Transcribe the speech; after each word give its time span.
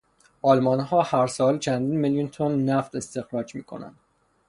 آلمانها 0.41 1.01
هر 1.01 1.27
ساله 1.27 1.57
چندین 1.59 1.99
میلیون 1.99 2.27
تن 2.27 2.55
نفت 2.69 2.95
استخراج 2.95 3.55
میکنند. 3.55 3.97